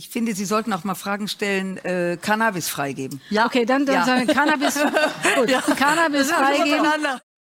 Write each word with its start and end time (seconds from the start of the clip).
Ich 0.00 0.08
finde, 0.08 0.34
Sie 0.34 0.46
sollten 0.46 0.72
auch 0.72 0.82
mal 0.82 0.94
Fragen 0.94 1.28
stellen, 1.28 1.76
äh, 1.84 2.16
Cannabis 2.18 2.70
freigeben. 2.70 3.20
Ja. 3.28 3.44
Okay, 3.44 3.66
dann, 3.66 3.84
dann 3.84 3.96
ja. 3.96 4.06
sagen 4.06 4.26
wir 4.26 4.34
Cannabis, 4.34 4.78
gut, 5.36 5.50
ja. 5.50 5.60
Cannabis 5.60 6.32
freigeben. 6.32 6.86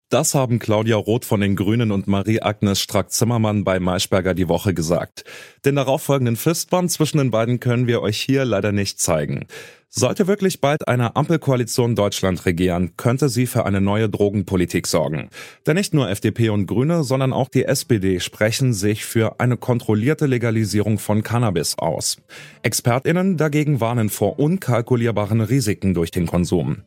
Das 0.09 0.33
haben 0.33 0.57
Claudia 0.57 0.95
Roth 0.95 1.23
von 1.23 1.39
den 1.39 1.55
Grünen 1.55 1.91
und 1.91 2.07
Marie-Agnes 2.07 2.81
Strack-Zimmermann 2.81 3.63
bei 3.63 3.79
Maischberger 3.79 4.33
die 4.33 4.47
Woche 4.47 4.73
gesagt. 4.73 5.23
Den 5.65 5.75
darauffolgenden 5.75 6.35
Fistband 6.35 6.91
zwischen 6.91 7.19
den 7.19 7.29
beiden 7.29 7.59
können 7.59 7.85
wir 7.85 8.01
euch 8.01 8.19
hier 8.19 8.43
leider 8.43 8.71
nicht 8.71 8.99
zeigen. 8.99 9.45
Sollte 9.89 10.27
wirklich 10.27 10.59
bald 10.59 10.87
eine 10.87 11.15
Ampelkoalition 11.15 11.95
Deutschland 11.95 12.45
regieren, 12.45 12.91
könnte 12.97 13.29
sie 13.29 13.47
für 13.47 13.65
eine 13.65 13.79
neue 13.79 14.09
Drogenpolitik 14.09 14.85
sorgen. 14.85 15.29
Denn 15.65 15.77
nicht 15.77 15.93
nur 15.93 16.09
FDP 16.09 16.49
und 16.49 16.67
Grüne, 16.67 17.03
sondern 17.05 17.31
auch 17.31 17.47
die 17.47 17.63
SPD 17.63 18.19
sprechen 18.19 18.73
sich 18.73 19.05
für 19.05 19.39
eine 19.39 19.55
kontrollierte 19.55 20.25
Legalisierung 20.25 20.99
von 20.99 21.23
Cannabis 21.23 21.77
aus. 21.77 22.17
Expertinnen 22.63 23.37
dagegen 23.37 23.79
warnen 23.79 24.09
vor 24.09 24.39
unkalkulierbaren 24.39 25.39
Risiken 25.39 25.93
durch 25.93 26.11
den 26.11 26.27
Konsum. 26.27 26.83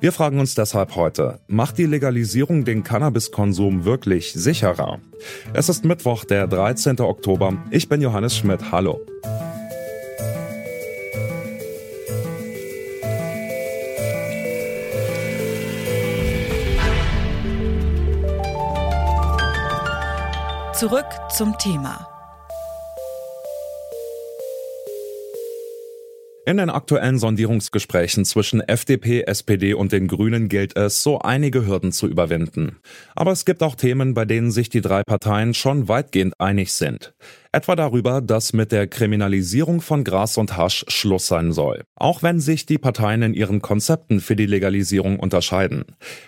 Wir 0.00 0.12
fragen 0.12 0.38
uns 0.38 0.54
deshalb 0.54 0.94
heute, 0.94 1.40
macht 1.48 1.76
die 1.76 1.86
Legalisierung 1.86 2.64
den 2.64 2.84
Cannabiskonsum 2.84 3.84
wirklich 3.84 4.32
sicherer? 4.32 5.00
Es 5.54 5.68
ist 5.68 5.84
Mittwoch, 5.84 6.24
der 6.24 6.46
13. 6.46 7.00
Oktober. 7.00 7.58
Ich 7.70 7.88
bin 7.88 8.00
Johannes 8.00 8.36
Schmidt. 8.36 8.70
Hallo. 8.70 9.00
Zurück 20.74 21.06
zum 21.28 21.56
Thema. 21.56 22.13
In 26.46 26.58
den 26.58 26.68
aktuellen 26.68 27.18
Sondierungsgesprächen 27.18 28.26
zwischen 28.26 28.60
FDP, 28.60 29.22
SPD 29.22 29.72
und 29.72 29.92
den 29.92 30.08
Grünen 30.08 30.50
gilt 30.50 30.76
es, 30.76 31.02
so 31.02 31.20
einige 31.20 31.66
Hürden 31.66 31.90
zu 31.90 32.06
überwinden. 32.06 32.80
Aber 33.14 33.32
es 33.32 33.46
gibt 33.46 33.62
auch 33.62 33.76
Themen, 33.76 34.12
bei 34.12 34.26
denen 34.26 34.50
sich 34.50 34.68
die 34.68 34.82
drei 34.82 35.02
Parteien 35.04 35.54
schon 35.54 35.88
weitgehend 35.88 36.34
einig 36.38 36.74
sind. 36.74 37.14
Etwa 37.50 37.76
darüber, 37.76 38.20
dass 38.20 38.52
mit 38.52 38.72
der 38.72 38.86
Kriminalisierung 38.86 39.80
von 39.80 40.04
Gras 40.04 40.36
und 40.36 40.54
Hasch 40.54 40.84
Schluss 40.88 41.28
sein 41.28 41.52
soll. 41.52 41.84
Auch 41.96 42.22
wenn 42.22 42.40
sich 42.40 42.66
die 42.66 42.78
Parteien 42.78 43.22
in 43.22 43.32
ihren 43.32 43.62
Konzepten 43.62 44.20
für 44.20 44.36
die 44.36 44.44
Legalisierung 44.44 45.18
unterscheiden. 45.18 45.86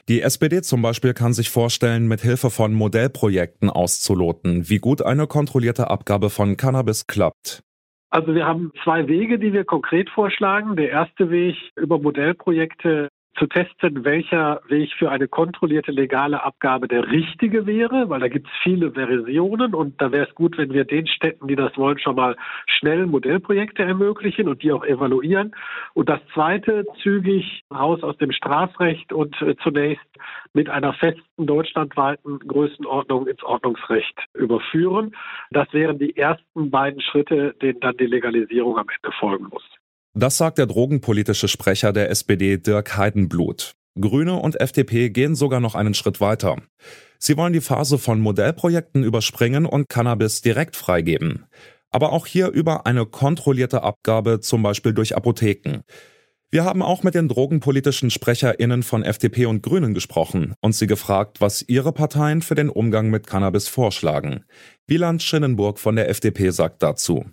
Die 0.09 0.23
SPD 0.23 0.63
zum 0.63 0.81
Beispiel 0.81 1.13
kann 1.13 1.35
sich 1.35 1.51
vorstellen, 1.51 2.09
mit 2.09 2.23
Hilfe 2.23 2.49
von 2.49 2.73
Modellprojekten 2.73 3.69
auszuloten, 3.69 4.71
wie 4.71 4.79
gut 4.79 5.03
eine 5.03 5.27
kontrollierte 5.27 5.91
Abgabe 5.91 6.31
von 6.31 6.57
Cannabis 6.57 7.07
klappt. 7.07 7.63
Also 8.11 8.35
wir 8.35 8.47
haben 8.47 8.73
zwei 8.85 9.09
Wege, 9.09 9.39
die 9.39 9.53
wir 9.53 9.65
konkret 9.65 10.09
vorschlagen. 10.11 10.77
Der 10.77 10.91
erste 10.91 11.31
Weg 11.31 11.57
über 11.77 11.99
Modellprojekte 11.99 13.09
zu 13.39 13.47
testen, 13.47 14.05
welcher 14.05 14.61
Weg 14.69 14.93
für 14.99 15.11
eine 15.11 15.29
kontrollierte 15.29 15.93
legale 15.93 16.43
Abgabe 16.43 16.89
der 16.89 17.11
richtige 17.11 17.67
wäre, 17.67 18.09
weil 18.09 18.21
da 18.21 18.29
gibt 18.29 18.47
es 18.47 18.53
viele 18.63 18.93
Versionen 18.93 19.75
und 19.75 20.01
da 20.01 20.13
wäre 20.13 20.27
es 20.27 20.35
gut, 20.35 20.59
wenn 20.59 20.73
wir 20.73 20.85
den 20.85 21.07
Städten, 21.07 21.49
die 21.49 21.57
das 21.57 21.77
wollen, 21.77 21.99
schon 21.99 22.17
mal 22.17 22.37
schnell 22.67 23.07
Modellprojekte 23.07 23.83
ermöglichen 23.83 24.49
und 24.49 24.63
die 24.63 24.73
auch 24.73 24.85
evaluieren. 24.85 25.55
Und 25.95 26.09
das 26.09 26.21
zweite, 26.35 26.85
zügig 27.03 27.63
raus 27.73 28.03
aus 28.03 28.17
dem 28.19 28.33
Strafrecht 28.33 29.13
und 29.13 29.41
äh, 29.43 29.57
zunächst 29.63 30.07
mit 30.53 30.69
einer 30.69 30.95
festen 30.95 31.47
deutschlandweiten 31.47 32.39
Größenordnung 32.41 33.27
ins 33.27 33.43
Ordnungsrecht 33.43 34.19
überführen. 34.35 35.15
Das 35.51 35.73
wären 35.73 35.99
die 35.99 36.17
ersten 36.17 36.71
beiden 36.71 37.01
Schritte, 37.01 37.55
denen 37.61 37.81
dann 37.81 37.97
die 37.97 38.07
Legalisierung 38.07 38.79
am 38.79 38.87
Ende 38.89 39.15
folgen 39.19 39.49
muss. 39.51 39.65
Das 40.19 40.39
sagt 40.39 40.57
der 40.57 40.65
drogenpolitische 40.65 41.47
Sprecher 41.47 41.93
der 41.93 42.09
SPD 42.09 42.57
Dirk 42.57 42.97
Heidenblut. 42.97 43.75
Grüne 44.01 44.37
und 44.37 44.59
FDP 44.59 45.11
gehen 45.11 45.35
sogar 45.35 45.61
noch 45.61 45.75
einen 45.75 45.93
Schritt 45.93 46.23
weiter. 46.23 46.57
Sie 47.19 47.37
wollen 47.37 47.53
die 47.53 47.61
Phase 47.61 47.99
von 47.99 48.21
Modellprojekten 48.21 49.05
überspringen 49.05 49.67
und 49.67 49.91
Cannabis 49.91 50.41
direkt 50.41 50.75
freigeben. 50.75 51.45
Aber 51.91 52.15
auch 52.15 52.25
hier 52.25 52.49
über 52.49 52.87
eine 52.87 53.05
kontrollierte 53.05 53.83
Abgabe, 53.83 54.41
zum 54.41 54.63
Beispiel 54.63 54.95
durch 54.95 55.15
Apotheken. 55.15 55.83
Wir 56.51 56.65
haben 56.65 56.81
auch 56.81 57.03
mit 57.03 57.15
den 57.15 57.29
drogenpolitischen 57.29 58.09
SprecherInnen 58.09 58.85
von 58.85 59.05
FDP 59.05 59.45
und 59.45 59.63
Grünen 59.63 59.93
gesprochen 59.93 60.55
und 60.63 60.75
sie 60.75 60.87
gefragt, 60.87 61.43
was 61.43 61.61
ihre 61.61 61.93
Parteien 61.93 62.41
für 62.41 62.55
den 62.55 62.71
Umgang 62.71 63.11
mit 63.11 63.27
Cannabis 63.27 63.69
vorschlagen. 63.69 64.47
Wieland 64.87 65.23
Schinnenburg 65.23 65.79
von 65.79 65.95
der 65.95 66.09
FDP 66.09 66.49
sagt 66.53 66.83
dazu. 66.83 67.27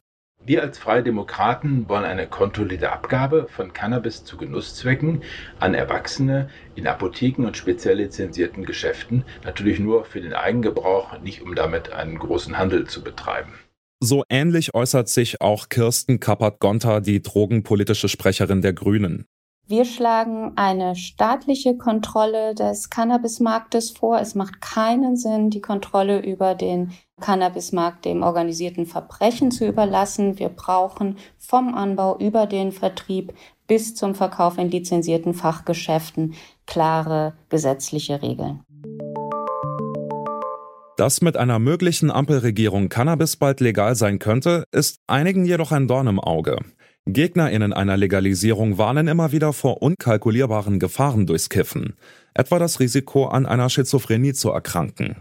Wir 0.45 0.61
als 0.61 0.77
Freie 0.77 1.03
Demokraten 1.03 1.87
wollen 1.87 2.03
eine 2.03 2.27
kontrollierte 2.27 2.91
Abgabe 2.91 3.47
von 3.47 3.71
Cannabis 3.71 4.25
zu 4.25 4.35
Genusszwecken 4.35 5.23
an 5.61 5.73
Erwachsene 5.73 6.49
in 6.75 6.85
Apotheken 6.85 7.45
und 7.45 7.55
speziell 7.55 7.95
lizenzierten 7.95 8.65
Geschäften, 8.65 9.23
natürlich 9.45 9.79
nur 9.79 10.03
für 10.03 10.19
den 10.19 10.33
Eigengebrauch, 10.33 11.17
nicht 11.21 11.43
um 11.43 11.55
damit 11.55 11.93
einen 11.93 12.19
großen 12.19 12.57
Handel 12.57 12.87
zu 12.87 13.05
betreiben. 13.05 13.53
So 14.01 14.25
ähnlich 14.27 14.75
äußert 14.75 15.07
sich 15.07 15.39
auch 15.39 15.69
Kirsten 15.69 16.19
Kappert-Gonter, 16.19 16.99
die 16.99 17.21
drogenpolitische 17.21 18.09
Sprecherin 18.09 18.61
der 18.61 18.73
Grünen. 18.73 19.25
Wir 19.65 19.85
schlagen 19.85 20.51
eine 20.57 20.97
staatliche 20.97 21.77
Kontrolle 21.77 22.53
des 22.53 22.89
Cannabismarktes 22.89 23.91
vor. 23.91 24.19
Es 24.19 24.35
macht 24.35 24.59
keinen 24.59 25.15
Sinn, 25.15 25.49
die 25.51 25.61
Kontrolle 25.61 26.19
über 26.19 26.53
den 26.53 26.91
Cannabismarkt 27.21 28.03
dem 28.03 28.23
organisierten 28.23 28.85
Verbrechen 28.85 29.51
zu 29.51 29.65
überlassen. 29.65 30.37
Wir 30.37 30.49
brauchen 30.49 31.17
vom 31.37 31.75
Anbau 31.75 32.17
über 32.19 32.45
den 32.45 32.73
Vertrieb 32.73 33.33
bis 33.65 33.95
zum 33.95 34.15
Verkauf 34.15 34.57
in 34.57 34.69
lizenzierten 34.69 35.33
Fachgeschäften 35.33 36.33
klare 36.65 37.33
gesetzliche 37.47 38.21
Regeln. 38.21 38.63
Dass 40.97 41.21
mit 41.21 41.37
einer 41.37 41.59
möglichen 41.59 42.11
Ampelregierung 42.11 42.89
Cannabis 42.89 43.37
bald 43.37 43.61
legal 43.61 43.95
sein 43.95 44.19
könnte, 44.19 44.65
ist 44.71 44.99
einigen 45.07 45.45
jedoch 45.45 45.71
ein 45.71 45.87
Dorn 45.87 46.07
im 46.07 46.19
Auge. 46.19 46.57
GegnerInnen 47.05 47.73
einer 47.73 47.97
Legalisierung 47.97 48.77
warnen 48.77 49.07
immer 49.09 49.33
wieder 49.33 49.51
vor 49.51 49.81
unkalkulierbaren 49.81 50.79
Gefahren 50.79 51.25
durchs 51.25 51.49
Kiffen, 51.49 51.95
etwa 52.33 52.59
das 52.59 52.79
Risiko, 52.79 53.25
an 53.25 53.45
einer 53.45 53.69
Schizophrenie 53.69 54.33
zu 54.33 54.51
erkranken. 54.51 55.17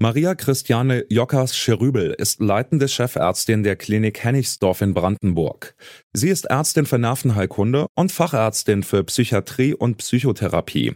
Maria 0.00 0.36
Christiane 0.36 1.06
Jockers-Scherübel 1.08 2.14
ist 2.16 2.40
leitende 2.40 2.86
Chefärztin 2.86 3.64
der 3.64 3.74
Klinik 3.74 4.22
Hennigsdorf 4.22 4.80
in 4.80 4.94
Brandenburg. 4.94 5.74
Sie 6.12 6.28
ist 6.28 6.44
Ärztin 6.44 6.86
für 6.86 6.98
Nervenheilkunde 6.98 7.86
und 7.96 8.12
Fachärztin 8.12 8.84
für 8.84 9.02
Psychiatrie 9.02 9.74
und 9.74 9.96
Psychotherapie. 9.96 10.94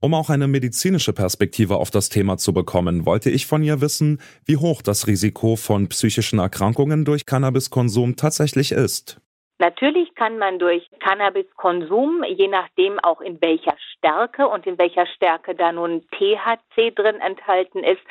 Um 0.00 0.14
auch 0.14 0.28
eine 0.28 0.48
medizinische 0.48 1.12
Perspektive 1.12 1.76
auf 1.76 1.90
das 1.90 2.08
Thema 2.08 2.36
zu 2.36 2.52
bekommen, 2.52 3.06
wollte 3.06 3.30
ich 3.30 3.46
von 3.46 3.62
ihr 3.62 3.80
wissen, 3.80 4.20
wie 4.44 4.56
hoch 4.56 4.82
das 4.82 5.06
Risiko 5.06 5.56
von 5.56 5.88
psychischen 5.88 6.38
Erkrankungen 6.38 7.04
durch 7.04 7.26
Cannabiskonsum 7.26 8.16
tatsächlich 8.16 8.72
ist. 8.72 9.20
Natürlich 9.58 10.14
kann 10.14 10.38
man 10.38 10.58
durch 10.58 10.86
Cannabiskonsum, 11.00 12.24
je 12.24 12.48
nachdem 12.48 12.98
auch 13.00 13.20
in 13.22 13.40
welcher 13.40 13.76
Stärke 13.96 14.48
und 14.48 14.66
in 14.66 14.76
welcher 14.76 15.06
Stärke 15.06 15.54
da 15.54 15.72
nun 15.72 16.06
THC 16.10 16.94
drin 16.94 17.20
enthalten 17.20 17.82
ist, 17.82 18.02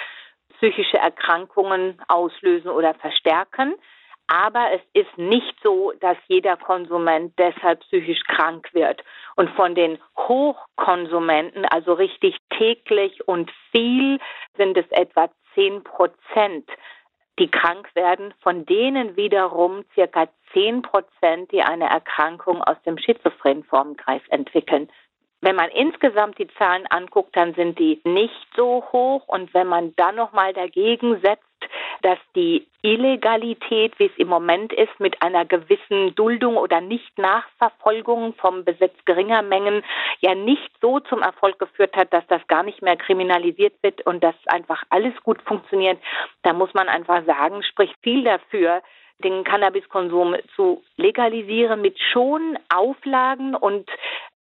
psychische 0.57 0.97
Erkrankungen 0.97 2.01
auslösen 2.07 2.69
oder 2.69 2.95
verstärken. 2.95 3.75
Aber 4.27 4.71
es 4.73 4.81
ist 4.93 5.17
nicht 5.17 5.55
so, 5.61 5.93
dass 5.99 6.17
jeder 6.27 6.57
Konsument 6.57 7.33
deshalb 7.37 7.81
psychisch 7.81 8.23
krank 8.23 8.67
wird. 8.73 9.03
Und 9.35 9.51
von 9.51 9.75
den 9.75 9.99
Hochkonsumenten, 10.17 11.65
also 11.65 11.93
richtig 11.93 12.37
täglich 12.49 13.27
und 13.27 13.51
viel, 13.71 14.19
sind 14.57 14.77
es 14.77 14.89
etwa 14.89 15.29
zehn 15.53 15.83
Prozent, 15.83 16.67
die 17.39 17.49
krank 17.49 17.89
werden, 17.95 18.33
von 18.41 18.65
denen 18.65 19.15
wiederum 19.17 19.83
circa 19.93 20.27
10 20.53 20.81
Prozent, 20.81 21.51
die 21.51 21.61
eine 21.61 21.89
Erkrankung 21.89 22.61
aus 22.61 22.77
dem 22.85 22.97
schizophrenen 22.97 23.63
Formenkreis 23.63 24.21
entwickeln. 24.29 24.89
Wenn 25.41 25.55
man 25.55 25.69
insgesamt 25.69 26.39
die 26.39 26.47
Zahlen 26.57 26.87
anguckt, 26.87 27.35
dann 27.35 27.53
sind 27.53 27.77
die 27.77 28.01
nicht 28.03 28.47
so 28.55 28.83
hoch. 28.91 29.27
Und 29.27 29.53
wenn 29.53 29.67
man 29.67 29.93
dann 29.95 30.15
nochmal 30.15 30.53
dagegen 30.53 31.19
setzt, 31.21 31.43
dass 32.01 32.19
die 32.35 32.67
Illegalität, 32.81 33.97
wie 33.97 34.05
es 34.05 34.17
im 34.17 34.27
Moment 34.27 34.71
ist, 34.73 34.99
mit 34.99 35.21
einer 35.21 35.45
gewissen 35.45 36.13
Duldung 36.15 36.57
oder 36.57 36.81
Nicht-Nachverfolgung 36.81 38.33
vom 38.35 38.63
Besitz 38.63 38.93
geringer 39.05 39.41
Mengen 39.41 39.83
ja 40.19 40.35
nicht 40.35 40.71
so 40.81 40.99
zum 40.99 41.21
Erfolg 41.21 41.57
geführt 41.59 41.95
hat, 41.95 42.13
dass 42.13 42.25
das 42.27 42.45
gar 42.47 42.63
nicht 42.63 42.81
mehr 42.81 42.95
kriminalisiert 42.95 43.73
wird 43.81 44.05
und 44.05 44.23
dass 44.23 44.35
einfach 44.47 44.83
alles 44.89 45.13
gut 45.23 45.41
funktioniert, 45.41 45.99
da 46.43 46.53
muss 46.53 46.73
man 46.73 46.87
einfach 46.87 47.25
sagen, 47.25 47.63
spricht 47.63 47.95
viel 48.03 48.23
dafür, 48.23 48.81
den 49.19 49.43
Cannabiskonsum 49.43 50.35
zu 50.55 50.83
legalisieren 50.97 51.81
mit 51.81 51.97
schon 51.99 52.59
Auflagen 52.73 53.55
und 53.55 53.89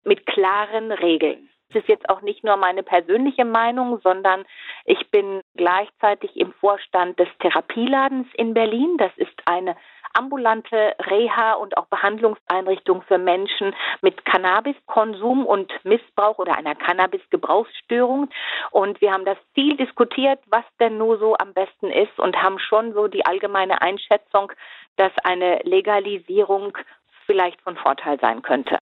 mit 0.03 0.25
klaren 0.25 0.91
Regeln. 0.91 1.50
Das 1.71 1.83
ist 1.83 1.87
jetzt 1.87 2.09
auch 2.09 2.21
nicht 2.21 2.43
nur 2.43 2.57
meine 2.57 2.83
persönliche 2.83 3.45
Meinung, 3.45 3.99
sondern 4.03 4.43
ich 4.83 5.09
bin 5.09 5.41
gleichzeitig 5.55 6.35
im 6.35 6.51
Vorstand 6.53 7.17
des 7.17 7.29
Therapieladens 7.39 8.27
in 8.33 8.53
Berlin. 8.53 8.97
Das 8.97 9.11
ist 9.15 9.39
eine 9.45 9.77
ambulante 10.13 10.93
Reha 10.99 11.53
und 11.53 11.77
auch 11.77 11.85
Behandlungseinrichtungen 11.85 13.03
für 13.03 13.17
Menschen 13.17 13.73
mit 14.01 14.25
Cannabiskonsum 14.25 15.45
und 15.45 15.71
Missbrauch 15.85 16.37
oder 16.39 16.57
einer 16.57 16.75
Cannabisgebrauchsstörung. 16.75 18.29
Und 18.71 18.99
wir 18.99 19.13
haben 19.13 19.23
das 19.23 19.37
Ziel 19.53 19.77
diskutiert, 19.77 20.39
was 20.47 20.65
denn 20.81 20.97
nur 20.97 21.17
so 21.19 21.37
am 21.37 21.53
besten 21.53 21.89
ist 21.89 22.19
und 22.19 22.35
haben 22.41 22.59
schon 22.59 22.93
so 22.93 23.07
die 23.07 23.25
allgemeine 23.25 23.81
Einschätzung, 23.81 24.51
dass 24.97 25.13
eine 25.23 25.59
Legalisierung 25.63 26.77
vielleicht 27.25 27.61
von 27.61 27.77
Vorteil 27.77 28.19
sein 28.19 28.41
könnte. 28.41 28.77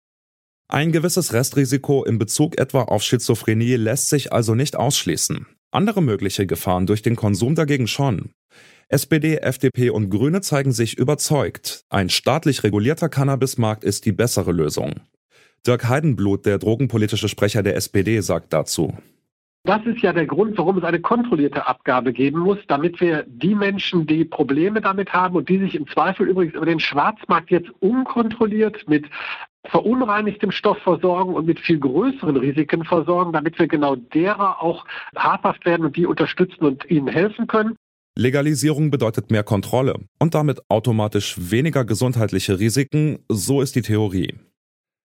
Ein 0.71 0.91
gewisses 0.91 1.33
Restrisiko 1.33 2.03
in 2.03 2.19
Bezug 2.19 2.59
etwa 2.59 2.83
auf 2.83 3.01
Schizophrenie 3.01 3.75
lässt 3.75 4.07
sich 4.09 4.31
also 4.31 4.53
nicht 4.53 4.75
ausschließen. 4.75 5.47
Andere 5.71 6.03
mögliche 6.03 6.45
Gefahren 6.45 6.85
durch 6.85 7.01
den 7.01 7.15
Konsum 7.15 7.55
dagegen 7.55 7.87
schon. 7.87 8.33
SPD, 8.87 9.37
FDP 9.37 9.89
und 9.89 10.11
Grüne 10.11 10.41
zeigen 10.41 10.71
sich 10.71 10.95
überzeugt, 10.95 11.85
ein 11.89 12.09
staatlich 12.09 12.63
regulierter 12.63 13.09
Cannabismarkt 13.09 13.83
ist 13.83 14.05
die 14.05 14.11
bessere 14.11 14.51
Lösung. 14.51 15.01
Dirk 15.65 15.89
Heidenblut, 15.89 16.45
der 16.45 16.59
drogenpolitische 16.59 17.29
Sprecher 17.29 17.63
der 17.63 17.75
SPD, 17.75 18.21
sagt 18.21 18.53
dazu. 18.53 18.95
Das 19.63 19.83
ist 19.85 20.01
ja 20.01 20.13
der 20.13 20.27
Grund, 20.27 20.57
warum 20.57 20.77
es 20.77 20.83
eine 20.83 21.01
kontrollierte 21.01 21.67
Abgabe 21.67 22.13
geben 22.13 22.39
muss, 22.39 22.59
damit 22.67 23.01
wir 23.01 23.25
die 23.27 23.55
Menschen, 23.55 24.05
die 24.05 24.23
Probleme 24.23 24.81
damit 24.81 25.13
haben 25.13 25.35
und 25.35 25.49
die 25.49 25.57
sich 25.57 25.75
im 25.75 25.87
Zweifel 25.87 26.29
übrigens 26.29 26.53
über 26.53 26.65
den 26.65 26.79
Schwarzmarkt 26.79 27.49
jetzt 27.49 27.69
unkontrolliert 27.79 28.87
mit 28.87 29.05
verunreinigtem 29.67 30.51
Stoff 30.51 30.77
versorgen 30.79 31.33
und 31.33 31.45
mit 31.45 31.59
viel 31.59 31.79
größeren 31.79 32.37
Risiken 32.37 32.85
versorgen, 32.85 33.33
damit 33.33 33.59
wir 33.59 33.67
genau 33.67 33.95
derer 33.95 34.61
auch 34.61 34.85
habhaft 35.15 35.65
werden 35.65 35.85
und 35.85 35.95
die 35.95 36.05
unterstützen 36.05 36.65
und 36.65 36.89
ihnen 36.89 37.07
helfen 37.07 37.47
können. 37.47 37.75
Legalisierung 38.17 38.91
bedeutet 38.91 39.31
mehr 39.31 39.43
Kontrolle 39.43 39.95
und 40.19 40.35
damit 40.35 40.61
automatisch 40.69 41.35
weniger 41.37 41.85
gesundheitliche 41.85 42.59
Risiken, 42.59 43.23
so 43.29 43.61
ist 43.61 43.75
die 43.75 43.81
Theorie. 43.81 44.35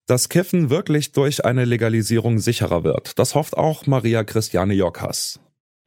Dass 0.06 0.28
Kiffen 0.28 0.70
wirklich 0.70 1.12
durch 1.12 1.44
eine 1.44 1.64
Legalisierung 1.64 2.38
sicherer 2.38 2.84
wird, 2.84 3.18
das 3.18 3.34
hofft 3.34 3.56
auch 3.56 3.86
Maria 3.86 4.24
Christiane 4.24 4.74
Jokas. 4.74 5.40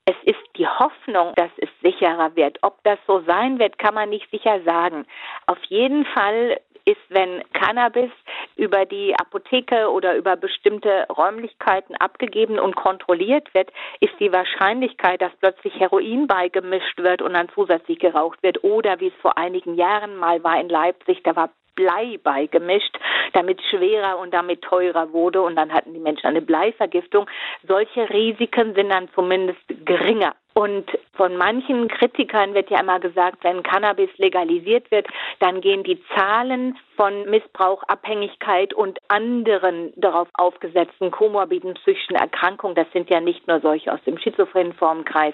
Es 0.05 0.15
ist 0.23 0.35
die 0.57 0.67
Hoffnung, 0.67 1.33
dass 1.35 1.49
es 1.57 1.69
sicherer 1.81 2.35
wird. 2.35 2.59
Ob 2.61 2.83
das 2.83 2.99
so 3.07 3.21
sein 3.25 3.59
wird, 3.59 3.77
kann 3.77 3.95
man 3.95 4.09
nicht 4.09 4.29
sicher 4.29 4.61
sagen. 4.63 5.05
Auf 5.47 5.57
jeden 5.67 6.05
Fall 6.05 6.59
ist, 6.85 7.01
wenn 7.09 7.43
Cannabis 7.53 8.11
über 8.55 8.85
die 8.85 9.15
Apotheke 9.15 9.89
oder 9.91 10.15
über 10.15 10.35
bestimmte 10.35 11.05
Räumlichkeiten 11.09 11.95
abgegeben 11.95 12.59
und 12.59 12.75
kontrolliert 12.75 13.53
wird, 13.53 13.71
ist 13.99 14.13
die 14.19 14.31
Wahrscheinlichkeit, 14.31 15.21
dass 15.21 15.35
plötzlich 15.39 15.79
Heroin 15.79 16.27
beigemischt 16.27 16.97
wird 16.97 17.21
und 17.21 17.33
dann 17.33 17.49
zusätzlich 17.53 17.99
geraucht 17.99 18.41
wird 18.43 18.63
oder 18.63 18.99
wie 18.99 19.07
es 19.07 19.21
vor 19.21 19.37
einigen 19.37 19.75
Jahren 19.75 20.15
mal 20.15 20.43
war 20.43 20.59
in 20.59 20.69
Leipzig, 20.69 21.21
da 21.23 21.35
war 21.35 21.49
Blei 21.75 22.17
beigemischt, 22.23 22.97
damit 23.33 23.61
schwerer 23.69 24.17
und 24.17 24.33
damit 24.33 24.61
teurer 24.61 25.11
wurde 25.11 25.41
und 25.41 25.57
dann 25.57 25.73
hatten 25.73 25.93
die 25.93 25.99
Menschen 25.99 26.27
eine 26.27 26.41
Bleivergiftung. 26.41 27.29
Solche 27.67 28.09
Risiken 28.09 28.73
sind 28.75 28.89
dann 28.89 29.09
zumindest 29.13 29.59
geringer. 29.83 30.33
Und 30.57 30.89
von 31.15 31.35
manchen 31.35 31.89
Kritikern 31.89 32.53
wird 32.53 32.69
ja 32.69 32.79
immer 32.79 33.01
gesagt, 33.01 33.43
wenn 33.43 33.61
Cannabis 33.61 34.09
legalisiert 34.15 34.89
wird, 34.89 35.05
dann 35.39 35.59
gehen 35.59 35.83
die 35.83 36.01
Zahlen 36.15 36.77
von 36.95 37.29
Missbrauch, 37.29 37.83
Abhängigkeit 37.83 38.73
und 38.73 38.97
anderen 39.09 39.91
darauf 39.97 40.29
aufgesetzten 40.35 41.11
komorbiden 41.11 41.73
psychischen 41.73 42.15
Erkrankungen, 42.15 42.73
das 42.73 42.89
sind 42.93 43.09
ja 43.09 43.19
nicht 43.19 43.45
nur 43.49 43.59
solche 43.59 43.91
aus 43.91 43.99
dem 44.05 44.17
schizophrenen 44.17 44.71
Formkreis, 44.71 45.33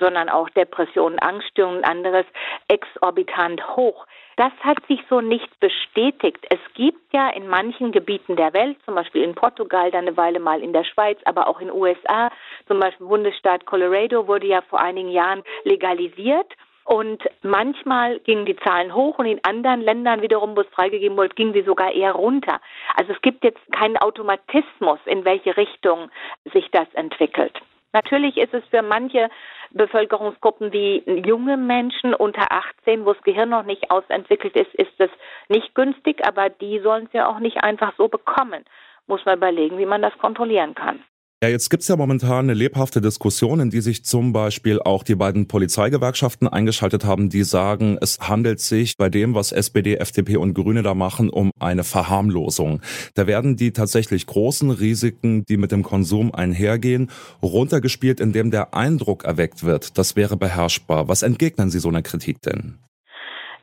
sondern 0.00 0.28
auch 0.28 0.50
Depressionen, 0.50 1.20
Angststörungen 1.20 1.78
und 1.78 1.84
anderes, 1.84 2.26
exorbitant 2.66 3.64
hoch. 3.76 4.04
Das 4.36 4.52
hat 4.60 4.76
sich 4.86 5.00
so 5.08 5.22
nicht 5.22 5.48
bestätigt. 5.60 6.46
Es 6.50 6.58
gibt 6.74 7.12
ja 7.14 7.30
in 7.30 7.48
manchen 7.48 7.90
Gebieten 7.90 8.36
der 8.36 8.52
Welt, 8.52 8.76
zum 8.84 8.94
Beispiel 8.94 9.22
in 9.22 9.34
Portugal, 9.34 9.90
dann 9.90 10.06
eine 10.06 10.16
Weile 10.18 10.40
mal 10.40 10.60
in 10.60 10.74
der 10.74 10.84
Schweiz, 10.84 11.18
aber 11.24 11.48
auch 11.48 11.58
in 11.60 11.68
den 11.68 11.76
USA, 11.76 12.30
zum 12.68 12.78
Beispiel 12.78 13.06
Bundesstaat 13.06 13.64
Colorado 13.64 14.28
wurde 14.28 14.46
ja 14.46 14.60
vor 14.60 14.78
einigen 14.78 15.10
Jahren 15.10 15.42
legalisiert. 15.64 16.52
Und 16.84 17.24
manchmal 17.42 18.20
gingen 18.20 18.46
die 18.46 18.56
Zahlen 18.56 18.94
hoch 18.94 19.18
und 19.18 19.26
in 19.26 19.42
anderen 19.42 19.80
Ländern 19.80 20.22
wiederum, 20.22 20.54
wo 20.54 20.60
es 20.60 20.68
freigegeben 20.68 21.16
wurde, 21.16 21.34
gingen 21.34 21.52
sie 21.52 21.62
sogar 21.62 21.92
eher 21.92 22.12
runter. 22.12 22.60
Also 22.94 23.12
es 23.12 23.20
gibt 23.22 23.42
jetzt 23.42 23.60
keinen 23.72 23.96
Automatismus, 23.96 25.00
in 25.06 25.24
welche 25.24 25.56
Richtung 25.56 26.10
sich 26.52 26.70
das 26.70 26.86
entwickelt. 26.94 27.60
Natürlich 27.92 28.36
ist 28.36 28.52
es 28.52 28.62
für 28.66 28.82
manche 28.82 29.30
Bevölkerungsgruppen 29.76 30.72
wie 30.72 31.02
junge 31.26 31.56
Menschen 31.56 32.14
unter 32.14 32.50
18, 32.50 33.04
wo 33.04 33.12
das 33.12 33.22
Gehirn 33.22 33.50
noch 33.50 33.64
nicht 33.64 33.90
ausentwickelt 33.90 34.56
ist, 34.56 34.74
ist 34.74 34.98
es 34.98 35.10
nicht 35.48 35.74
günstig, 35.74 36.26
aber 36.26 36.48
die 36.50 36.80
sollen 36.80 37.06
es 37.06 37.12
ja 37.12 37.28
auch 37.28 37.38
nicht 37.38 37.62
einfach 37.62 37.92
so 37.96 38.08
bekommen. 38.08 38.64
Muss 39.06 39.24
man 39.24 39.36
überlegen, 39.36 39.78
wie 39.78 39.86
man 39.86 40.02
das 40.02 40.16
kontrollieren 40.18 40.74
kann. 40.74 41.02
Ja, 41.42 41.50
jetzt 41.50 41.68
gibt's 41.68 41.88
ja 41.88 41.96
momentan 41.96 42.46
eine 42.46 42.54
lebhafte 42.54 43.02
Diskussion, 43.02 43.60
in 43.60 43.68
die 43.68 43.82
sich 43.82 44.06
zum 44.06 44.32
Beispiel 44.32 44.80
auch 44.80 45.02
die 45.02 45.16
beiden 45.16 45.48
Polizeigewerkschaften 45.48 46.48
eingeschaltet 46.48 47.04
haben, 47.04 47.28
die 47.28 47.42
sagen, 47.42 47.98
es 48.00 48.18
handelt 48.20 48.58
sich 48.58 48.96
bei 48.96 49.10
dem, 49.10 49.34
was 49.34 49.52
SPD, 49.52 49.96
FDP 49.96 50.38
und 50.38 50.54
Grüne 50.54 50.82
da 50.82 50.94
machen, 50.94 51.28
um 51.28 51.50
eine 51.60 51.84
Verharmlosung. 51.84 52.80
Da 53.16 53.26
werden 53.26 53.54
die 53.54 53.72
tatsächlich 53.72 54.24
großen 54.24 54.70
Risiken, 54.70 55.44
die 55.44 55.58
mit 55.58 55.72
dem 55.72 55.82
Konsum 55.82 56.34
einhergehen, 56.34 57.10
runtergespielt, 57.42 58.18
indem 58.18 58.50
der 58.50 58.72
Eindruck 58.72 59.24
erweckt 59.24 59.62
wird, 59.62 59.98
das 59.98 60.16
wäre 60.16 60.38
beherrschbar. 60.38 61.06
Was 61.08 61.22
entgegnen 61.22 61.68
Sie 61.68 61.80
so 61.80 61.90
einer 61.90 62.00
Kritik 62.00 62.40
denn? 62.40 62.78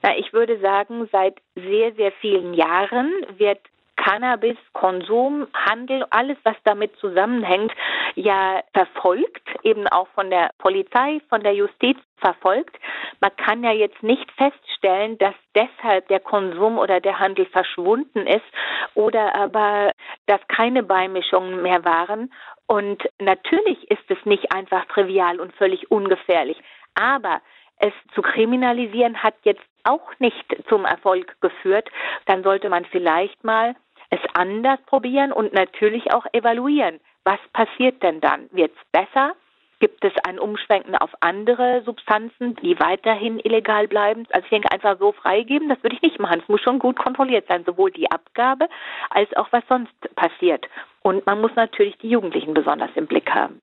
Na, 0.03 0.15
ich 0.15 0.31
würde 0.31 0.59
sagen, 0.59 1.09
seit 1.11 1.39
sehr, 1.55 1.95
sehr 1.95 2.11
vielen 2.21 2.53
Jahren 2.53 3.09
wird 3.37 3.61
Cannabis, 4.03 4.57
Konsum, 4.73 5.47
Handel, 5.53 6.05
alles, 6.09 6.37
was 6.43 6.55
damit 6.65 6.95
zusammenhängt, 6.97 7.71
ja 8.15 8.61
verfolgt, 8.73 9.47
eben 9.63 9.87
auch 9.87 10.07
von 10.09 10.29
der 10.29 10.49
Polizei, 10.57 11.21
von 11.29 11.41
der 11.41 11.53
Justiz 11.53 11.97
verfolgt. 12.17 12.75
Man 13.21 13.31
kann 13.37 13.63
ja 13.63 13.71
jetzt 13.71 14.03
nicht 14.03 14.29
feststellen, 14.33 15.17
dass 15.19 15.35
deshalb 15.55 16.07
der 16.09 16.19
Konsum 16.19 16.77
oder 16.79 16.99
der 16.99 17.19
Handel 17.19 17.45
verschwunden 17.45 18.27
ist 18.27 18.45
oder 18.93 19.35
aber, 19.35 19.91
dass 20.25 20.41
keine 20.49 20.83
Beimischungen 20.83 21.61
mehr 21.61 21.85
waren. 21.85 22.33
Und 22.67 23.03
natürlich 23.19 23.89
ist 23.89 24.09
es 24.09 24.17
nicht 24.25 24.53
einfach 24.53 24.85
trivial 24.85 25.39
und 25.39 25.55
völlig 25.55 25.91
ungefährlich. 25.91 26.57
Aber 26.95 27.41
es 27.77 27.93
zu 28.13 28.21
kriminalisieren 28.21 29.23
hat 29.23 29.35
jetzt 29.43 29.63
auch 29.83 30.11
nicht 30.19 30.45
zum 30.69 30.85
Erfolg 30.85 31.35
geführt. 31.41 31.89
Dann 32.25 32.43
sollte 32.43 32.69
man 32.69 32.85
vielleicht 32.85 33.43
mal 33.43 33.75
es 34.13 34.19
anders 34.35 34.79
probieren 34.85 35.31
und 35.31 35.53
natürlich 35.53 36.13
auch 36.13 36.25
evaluieren. 36.33 36.99
Was 37.23 37.39
passiert 37.51 38.03
denn 38.03 38.21
dann? 38.21 38.47
Wird 38.51 38.71
es 38.71 38.91
besser? 38.91 39.33
Gibt 39.79 40.05
es 40.05 40.13
ein 40.23 40.37
Umschwenken 40.37 40.95
auf 40.95 41.09
andere 41.19 41.81
Substanzen, 41.83 42.55
die 42.61 42.79
weiterhin 42.79 43.39
illegal 43.39 43.87
bleiben? 43.87 44.25
Also 44.29 44.45
ich 44.45 44.51
denke, 44.51 44.71
einfach 44.71 44.99
so 44.99 45.13
freigeben, 45.13 45.67
das 45.67 45.81
würde 45.81 45.95
ich 45.95 46.01
nicht 46.03 46.19
machen. 46.19 46.41
Es 46.41 46.47
muss 46.47 46.61
schon 46.61 46.79
gut 46.79 46.95
kontrolliert 46.95 47.45
sein, 47.49 47.63
sowohl 47.65 47.91
die 47.91 48.09
Abgabe 48.11 48.69
als 49.09 49.35
auch 49.35 49.47
was 49.51 49.63
sonst 49.67 49.93
passiert. 50.15 50.67
Und 51.01 51.25
man 51.25 51.41
muss 51.41 51.51
natürlich 51.55 51.97
die 51.97 52.09
Jugendlichen 52.09 52.53
besonders 52.53 52.91
im 52.95 53.07
Blick 53.07 53.29
haben. 53.31 53.59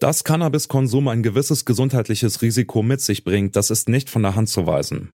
Dass 0.00 0.24
Cannabiskonsum 0.24 1.06
ein 1.06 1.22
gewisses 1.22 1.64
gesundheitliches 1.64 2.42
Risiko 2.42 2.82
mit 2.82 3.00
sich 3.00 3.22
bringt, 3.22 3.54
das 3.54 3.70
ist 3.70 3.88
nicht 3.88 4.10
von 4.10 4.22
der 4.22 4.34
Hand 4.34 4.48
zu 4.48 4.66
weisen. 4.66 5.12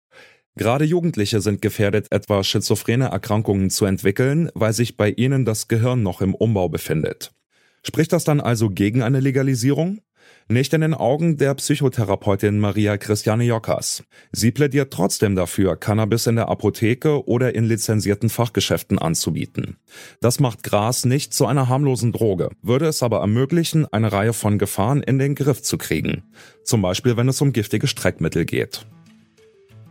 Gerade 0.57 0.85
Jugendliche 0.85 1.41
sind 1.41 1.63
gefährdet, 1.63 2.09
etwa 2.11 2.43
schizophrene 2.43 3.07
Erkrankungen 3.07 3.71
zu 3.71 3.85
entwickeln, 3.85 4.51
weil 4.55 4.73
sich 4.73 4.97
bei 4.97 5.11
ihnen 5.11 5.45
das 5.45 5.69
Gehirn 5.69 6.03
noch 6.03 6.21
im 6.21 6.35
Umbau 6.35 6.69
befindet. 6.69 7.33
Spricht 7.85 8.13
das 8.13 8.25
dann 8.25 8.41
also 8.41 8.69
gegen 8.69 9.03
eine 9.03 9.21
Legalisierung? 9.21 10.01
Nicht 10.51 10.73
in 10.73 10.81
den 10.81 10.95
Augen 10.95 11.37
der 11.37 11.55
Psychotherapeutin 11.55 12.59
Maria 12.59 12.97
Christiane 12.97 13.45
Jokas. 13.45 14.03
Sie 14.33 14.51
plädiert 14.51 14.93
trotzdem 14.93 15.37
dafür, 15.37 15.77
Cannabis 15.77 16.27
in 16.27 16.37
der 16.37 16.49
Apotheke 16.49 17.27
oder 17.29 17.55
in 17.55 17.65
lizenzierten 17.65 18.31
Fachgeschäften 18.31 18.99
anzubieten. 18.99 19.77
Das 20.21 20.41
macht 20.41 20.63
Gras 20.63 21.05
nicht 21.05 21.35
zu 21.35 21.47
einer 21.47 21.69
harmlosen 21.69 22.13
Droge, 22.13 22.49
würde 22.63 22.87
es 22.87 23.03
aber 23.03 23.21
ermöglichen, 23.21 23.87
eine 23.93 24.11
Reihe 24.11 24.33
von 24.33 24.59
Gefahren 24.59 25.03
in 25.03 25.19
den 25.19 25.35
Griff 25.35 25.63
zu 25.63 25.77
kriegen. 25.77 26.25
Zum 26.65 26.81
Beispiel, 26.81 27.19
wenn 27.19 27.29
es 27.29 27.41
um 27.43 27.53
giftige 27.53 27.87
Streckmittel 27.87 28.47
geht. 28.47 28.87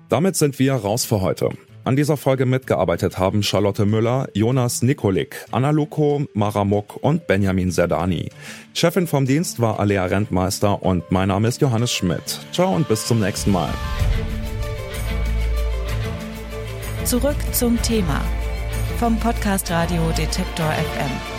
Damit 0.09 0.35
sind 0.35 0.57
wir 0.59 0.73
raus 0.73 1.05
für 1.05 1.21
heute. 1.21 1.49
An 1.83 1.95
dieser 1.95 2.17
Folge 2.17 2.45
mitgearbeitet 2.45 3.17
haben 3.17 3.43
Charlotte 3.43 3.85
Müller, 3.85 4.27
Jonas 4.33 4.81
Nikolik, 4.81 5.45
Anna 5.51 5.69
Luko, 5.69 6.25
Mara 6.33 6.65
Muck 6.65 6.97
und 7.01 7.27
Benjamin 7.27 7.71
Serdani. 7.71 8.29
Chefin 8.73 9.07
vom 9.07 9.25
Dienst 9.25 9.61
war 9.61 9.79
Alea 9.79 10.05
Rentmeister 10.05 10.83
und 10.83 11.09
mein 11.11 11.29
Name 11.29 11.47
ist 11.47 11.61
Johannes 11.61 11.91
Schmidt. 11.91 12.39
Ciao 12.51 12.75
und 12.75 12.87
bis 12.89 13.05
zum 13.05 13.19
nächsten 13.19 13.51
Mal. 13.51 13.69
Zurück 17.05 17.37
zum 17.53 17.81
Thema 17.81 18.21
vom 18.99 19.17
Podcast 19.19 19.71
Radio 19.71 20.09
Detektor 20.17 20.71
FM. 20.71 21.36